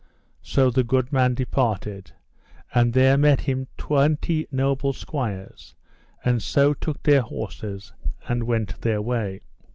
[0.41, 2.11] So the good man departed;
[2.73, 5.75] and there met him twenty noble squires,
[6.25, 7.93] and so took their horses
[8.27, 9.41] and went their way.